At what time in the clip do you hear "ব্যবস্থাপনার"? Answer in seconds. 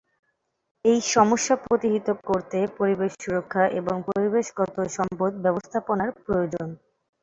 5.45-6.09